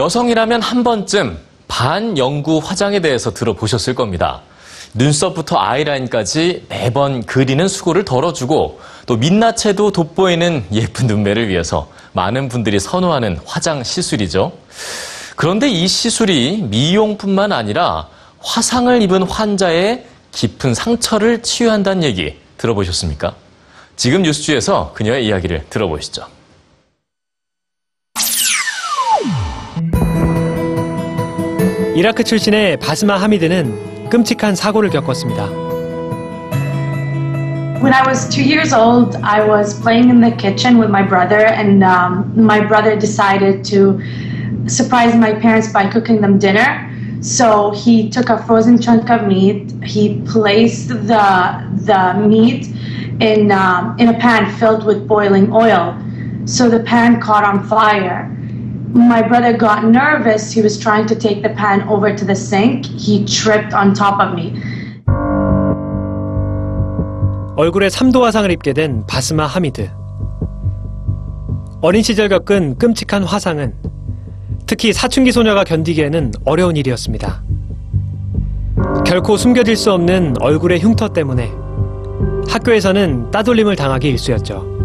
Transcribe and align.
여성이라면 0.00 0.62
한 0.62 0.82
번쯤 0.82 1.36
반영구 1.68 2.62
화장에 2.64 3.00
대해서 3.00 3.34
들어보셨을 3.34 3.94
겁니다. 3.94 4.40
눈썹부터 4.94 5.58
아이라인까지 5.58 6.64
매번 6.70 7.22
그리는 7.26 7.68
수고를 7.68 8.06
덜어주고 8.06 8.80
또 9.04 9.16
민낯에도 9.18 9.92
돋보이는 9.92 10.64
예쁜 10.72 11.06
눈매를 11.06 11.48
위해서 11.48 11.90
많은 12.12 12.48
분들이 12.48 12.80
선호하는 12.80 13.40
화장 13.44 13.84
시술이죠. 13.84 14.52
그런데 15.36 15.68
이 15.68 15.86
시술이 15.86 16.68
미용뿐만 16.70 17.52
아니라 17.52 18.08
화상을 18.38 19.02
입은 19.02 19.24
환자의 19.24 20.06
깊은 20.32 20.72
상처를 20.72 21.42
치유한다는 21.42 22.04
얘기 22.04 22.38
들어보셨습니까? 22.56 23.34
지금 23.96 24.22
뉴스주에서 24.22 24.92
그녀의 24.94 25.26
이야기를 25.26 25.66
들어보시죠. 25.68 26.39
이라크 31.95 32.23
출신의 32.23 32.77
바스마 32.77 33.15
하미드는 33.17 34.09
끔찍한 34.09 34.55
사고를 34.55 34.89
겪었습니다. 34.89 35.49
When 37.81 37.93
I 37.93 38.01
was 38.07 38.27
two 38.29 38.43
years 38.43 38.73
old, 38.73 39.17
I 39.21 39.47
was 39.47 39.79
playing 39.79 40.09
in 40.09 40.19
the 40.19 40.35
kitchen 40.35 40.79
with 40.79 40.89
my 40.89 41.03
brother, 41.03 41.45
and 41.45 41.83
um, 41.83 42.33
my 42.35 42.59
brother 42.59 42.97
decided 42.97 43.63
to 43.69 43.99
surprise 44.67 45.15
my 45.15 45.33
parents 45.33 45.71
by 45.71 45.89
cooking 45.89 46.21
them 46.21 46.39
dinner. 46.39 46.89
So 47.21 47.71
he 47.71 48.09
took 48.09 48.29
a 48.29 48.37
frozen 48.45 48.81
chunk 48.81 49.09
of 49.09 49.27
meat. 49.27 49.71
He 49.83 50.21
placed 50.25 50.89
the 50.89 51.61
the 51.85 52.13
meat 52.25 52.67
in 53.19 53.51
um, 53.51 53.95
in 53.99 54.09
a 54.09 54.17
pan 54.17 54.51
filled 54.57 54.85
with 54.85 55.07
boiling 55.07 55.51
oil. 55.53 55.95
So 56.45 56.69
the 56.69 56.79
pan 56.79 57.19
caught 57.21 57.43
on 57.43 57.67
fire. 57.67 58.31
My 58.94 59.22
brother 59.22 59.56
got 59.56 59.84
nervous. 59.84 60.52
He 60.52 60.62
was 60.62 60.78
trying 60.78 61.06
to 61.06 61.14
take 61.14 61.42
the 61.42 61.54
pan 61.54 61.82
over 61.88 62.14
to 62.14 62.24
the 62.24 62.34
sink. 62.34 62.86
He 62.98 63.24
tripped 63.24 63.72
on 63.72 63.94
top 63.94 64.20
of 64.20 64.34
me. 64.34 64.54
얼굴에 67.56 67.88
3도 67.88 68.22
화상을 68.22 68.50
입게 68.50 68.72
된 68.72 69.04
바스마 69.06 69.46
하미드. 69.46 69.90
어린 71.82 72.02
시절 72.02 72.28
겪은 72.28 72.78
끔찍한 72.78 73.22
화상은 73.22 73.74
특히 74.66 74.92
사춘기 74.92 75.32
소녀가 75.32 75.64
견디기에는 75.64 76.32
어려운 76.44 76.76
일이었습니다. 76.76 77.42
결코 79.06 79.36
숨겨질 79.36 79.76
수 79.76 79.92
없는 79.92 80.36
얼굴의 80.40 80.80
흉터 80.80 81.08
때문에 81.08 81.50
학교에서는 82.48 83.30
따돌림을 83.30 83.76
당하기 83.76 84.08
일쑤였죠. 84.08 84.79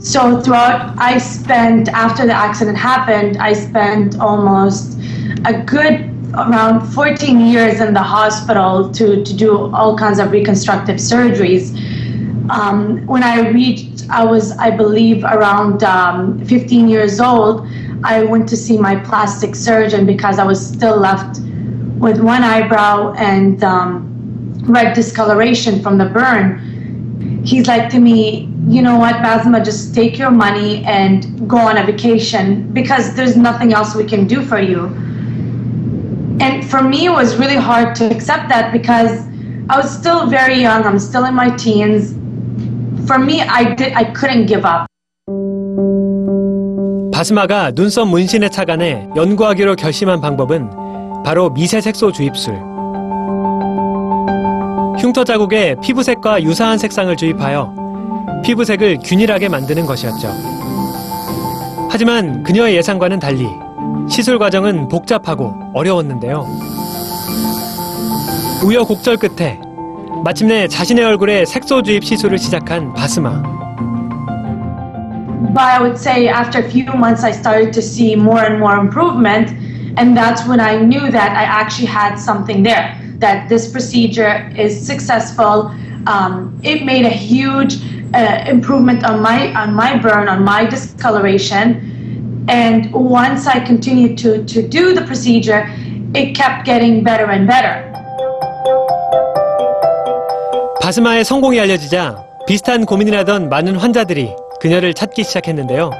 So 0.00 0.40
throughout, 0.40 0.94
I 0.98 1.18
spent 1.18 1.90
after 1.90 2.24
the 2.24 2.32
accident 2.32 2.78
happened, 2.78 3.36
I 3.36 3.52
spent 3.52 4.18
almost 4.18 4.98
a 5.44 5.62
good 5.62 6.08
around 6.32 6.88
14 6.92 7.40
years 7.40 7.80
in 7.80 7.92
the 7.92 8.02
hospital 8.02 8.90
to 8.92 9.22
to 9.22 9.36
do 9.36 9.74
all 9.74 9.98
kinds 9.98 10.18
of 10.18 10.32
reconstructive 10.32 10.96
surgeries. 10.96 11.76
Um, 12.48 13.06
when 13.06 13.22
I 13.22 13.50
reached, 13.50 14.08
I 14.08 14.24
was, 14.24 14.52
I 14.52 14.70
believe, 14.70 15.22
around 15.22 15.84
um, 15.84 16.44
15 16.46 16.88
years 16.88 17.20
old. 17.20 17.68
I 18.02 18.24
went 18.24 18.48
to 18.48 18.56
see 18.56 18.78
my 18.78 18.96
plastic 18.96 19.54
surgeon 19.54 20.06
because 20.06 20.38
I 20.38 20.44
was 20.44 20.66
still 20.66 20.96
left 20.96 21.40
with 21.98 22.20
one 22.20 22.42
eyebrow 22.42 23.12
and 23.18 23.62
um, 23.62 24.06
red 24.62 24.94
discoloration 24.94 25.82
from 25.82 25.98
the 25.98 26.06
burn 26.06 26.70
he's 27.44 27.66
like 27.66 27.90
to 27.90 28.00
me, 28.00 28.46
you 28.69 28.81
know 28.81 28.97
what, 28.97 29.15
Basma, 29.15 29.63
just 29.63 29.93
take 29.93 30.17
your 30.17 30.31
money 30.31 30.83
and 30.85 31.47
go 31.47 31.57
on 31.57 31.77
a 31.77 31.85
vacation 31.85 32.71
because 32.73 33.15
there's 33.15 33.37
nothing 33.37 33.73
else 33.73 33.95
we 33.95 34.05
can 34.05 34.27
do 34.27 34.41
for 34.41 34.59
you. 34.59 34.85
And 36.39 36.65
for 36.65 36.81
me, 36.81 37.05
it 37.05 37.11
was 37.11 37.37
really 37.37 37.55
hard 37.55 37.95
to 37.95 38.05
accept 38.11 38.49
that 38.49 38.71
because 38.71 39.25
I 39.69 39.77
was 39.77 39.89
still 39.89 40.27
very 40.27 40.61
young. 40.61 40.83
I'm 40.83 40.99
still 40.99 41.25
in 41.25 41.33
my 41.33 41.49
teens. 41.55 42.13
For 43.07 43.17
me, 43.17 43.41
I 43.41 43.73
did, 43.75 43.93
I 43.93 44.11
couldn't 44.13 44.47
give 44.47 44.65
up. 44.65 44.87
바스마가 47.13 47.71
눈썹 47.71 48.09
문신에 48.09 48.49
착안해 48.49 49.09
연구하기로 49.15 49.77
결심한 49.77 50.19
방법은 50.19 50.69
바로 51.23 51.49
미세 51.49 51.79
색소 51.79 52.11
주입술. 52.11 52.55
흉터 54.99 55.23
자국에 55.23 55.75
피부색과 55.81 56.43
유사한 56.43 56.77
색상을 56.77 57.15
주입하여 57.15 57.78
피부색을 58.42 58.98
균일하게 59.04 59.48
만드는 59.48 59.86
것이었죠. 59.86 60.28
하지만 61.90 62.42
그녀의 62.42 62.76
예상과는 62.76 63.18
달리 63.18 63.46
시술 64.08 64.38
과정은 64.38 64.88
복잡하고 64.88 65.54
어려웠는데요. 65.74 66.46
우여곡절 68.64 69.16
끝에 69.16 69.58
마침내 70.24 70.68
자신의 70.68 71.04
얼굴에 71.04 71.44
색소 71.44 71.82
주입 71.82 72.04
시술을 72.04 72.38
시작한 72.38 72.92
바스마. 72.94 73.42
But 75.52 75.64
I 75.64 75.80
would 75.80 75.98
say 75.98 76.28
after 76.28 76.60
a 76.60 76.68
few 76.68 76.92
months, 76.94 77.24
I 77.24 77.32
started 77.32 77.72
to 77.72 77.82
see 77.82 78.14
more 78.14 78.44
and 78.44 78.58
more 78.58 78.78
improvement. 78.78 79.50
And 79.96 80.16
that's 80.16 80.46
when 80.46 80.60
I 80.60 80.76
knew 80.76 81.10
that 81.10 81.32
I 81.34 81.42
actually 81.42 81.90
had 81.90 82.16
something 82.16 82.62
there, 82.62 82.94
that 83.18 83.48
this 83.48 83.66
procedure 83.70 84.48
is 84.56 84.78
successful. 84.78 85.72
Um, 86.06 86.56
it 86.62 86.84
made 86.84 87.04
a 87.04 87.10
huge 87.10 87.80
uh, 88.14 88.44
improvement 88.48 89.04
on 89.04 89.20
my, 89.22 89.52
on 89.54 89.74
my 89.74 89.98
burn, 89.98 90.28
on 90.28 90.42
my 90.44 90.66
discoloration. 90.66 92.44
And 92.48 92.92
once 92.92 93.46
I 93.46 93.60
continued 93.60 94.18
to, 94.18 94.44
to 94.44 94.66
do 94.66 94.94
the 94.94 95.02
procedure, 95.02 95.66
it 96.14 96.34
kept 96.34 96.64
getting 96.64 97.04
better 97.04 97.30
and 97.30 97.46
better. 97.46 97.86
바스마의 100.82 101.24
성공이 101.24 101.60
알려지자 101.60 102.16
비슷한 102.46 102.84
고민을 102.84 103.16
하던 103.18 103.48
많은 103.48 103.76
환자들이 103.76 104.30
그녀를 104.60 104.94
찾기 104.94 105.22
시작했는데요. 105.24 105.90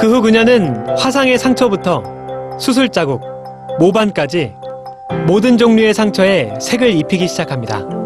그 0.00 0.06
후 0.06 0.22
그녀는 0.22 0.96
화상의 0.96 1.38
상처부터 1.38 2.02
수술 2.58 2.88
자국, 2.88 3.20
모반까지 3.80 4.52
모든 5.26 5.58
종류의 5.58 5.92
상처에 5.92 6.54
색을 6.60 6.94
입히기 6.94 7.26
시작합니다. 7.28 7.97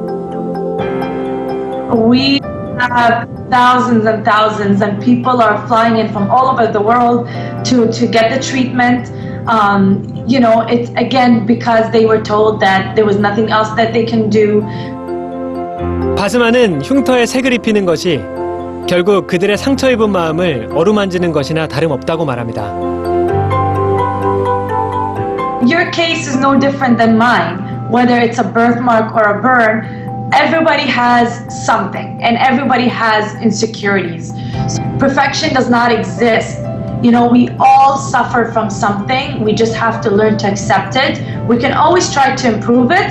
We 1.95 2.39
have 2.79 3.27
thousands 3.49 4.05
and 4.05 4.23
thousands, 4.23 4.81
and 4.81 5.01
people 5.01 5.41
are 5.41 5.65
flying 5.67 5.97
in 5.97 6.11
from 6.11 6.29
all 6.29 6.47
over 6.47 6.67
the 6.71 6.81
world 6.81 7.27
to, 7.65 7.91
to 7.91 8.07
get 8.07 8.31
the 8.31 8.39
treatment. 8.39 9.11
Um, 9.47 10.03
you 10.27 10.39
know, 10.39 10.61
it's 10.61 10.89
again 10.95 11.45
because 11.45 11.89
they 11.91 12.05
were 12.05 12.21
told 12.21 12.59
that 12.59 12.95
there 12.95 13.05
was 13.05 13.17
nothing 13.17 13.49
else 13.49 13.69
that 13.75 13.93
they 13.93 14.05
can 14.05 14.29
do. 14.29 14.61
바스마는 16.17 16.81
흉터에 16.81 17.25
색을 17.25 17.53
입히는 17.53 17.85
것이 17.85 18.21
결국 18.87 19.27
그들의 19.27 19.57
상처 19.57 19.89
입은 19.91 20.11
마음을 20.11 20.69
어루만지는 20.73 21.31
것이나 21.31 21.67
다름없다고 21.67 22.25
말합니다. 22.25 22.63
Your 25.61 25.91
case 25.91 26.27
is 26.27 26.37
no 26.37 26.57
different 26.57 26.97
than 26.97 27.17
mine, 27.17 27.59
whether 27.91 28.17
it's 28.19 28.39
a 28.39 28.43
birthmark 28.43 29.13
or 29.13 29.37
a 29.37 29.41
burn. 29.41 30.07
Everybody 30.34 30.84
has 30.84 31.64
something, 31.66 32.22
and 32.22 32.38
everybody 32.38 32.88
has 32.88 33.34
insecurities. 33.42 34.32
Perfection 34.98 35.52
does 35.52 35.68
not 35.68 35.92
exist. 35.92 36.58
You 37.04 37.10
know, 37.10 37.28
we 37.28 37.50
all 37.58 37.98
suffer 37.98 38.50
from 38.50 38.70
something. 38.70 39.44
We 39.44 39.52
just 39.52 39.74
have 39.74 40.00
to 40.02 40.10
learn 40.10 40.38
to 40.38 40.50
accept 40.50 40.96
it. 40.96 41.20
We 41.46 41.58
can 41.58 41.72
always 41.72 42.10
try 42.10 42.34
to 42.34 42.54
improve 42.54 42.92
it, 42.92 43.10